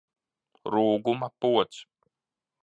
[0.75, 1.85] Rūguma pods!